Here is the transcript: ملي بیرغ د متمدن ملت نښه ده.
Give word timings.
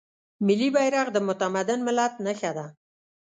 ملي 0.45 0.69
بیرغ 0.75 1.07
د 1.13 1.17
متمدن 1.27 1.79
ملت 1.87 2.13
نښه 2.25 2.51
ده. 2.57 2.65